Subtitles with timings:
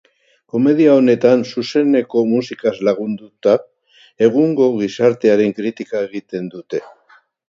[0.53, 3.53] Komedia honetan, zuzeneko musikaz lagunduta,
[4.29, 6.83] egungo gizartearen kritika egiten dute.